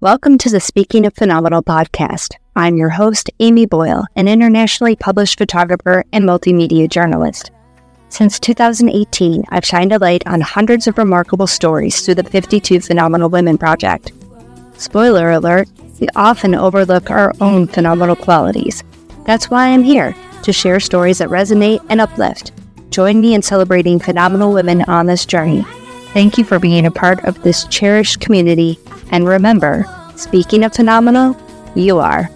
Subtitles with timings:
[0.00, 2.36] Welcome to the Speaking of Phenomenal podcast.
[2.54, 7.50] I'm your host, Amy Boyle, an internationally published photographer and multimedia journalist.
[8.08, 13.28] Since 2018, I've shined a light on hundreds of remarkable stories through the 52 Phenomenal
[13.28, 14.12] Women Project.
[14.76, 15.68] Spoiler alert,
[15.98, 18.84] we often overlook our own phenomenal qualities.
[19.24, 22.52] That's why I'm here, to share stories that resonate and uplift.
[22.90, 25.64] Join me in celebrating phenomenal women on this journey.
[26.12, 28.78] Thank you for being a part of this cherished community
[29.10, 29.84] and remember,
[30.16, 31.36] speaking of phenomenal,
[31.74, 32.30] you are